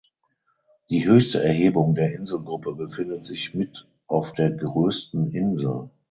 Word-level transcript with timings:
Die 0.89 1.05
höchste 1.05 1.43
Erhebung 1.43 1.93
der 1.93 2.15
Inselgruppe 2.15 2.73
befindet 2.73 3.23
sich 3.23 3.53
mit 3.53 3.87
auf 4.07 4.33
der 4.33 4.49
größten 4.49 5.29
Insel. 5.29 5.91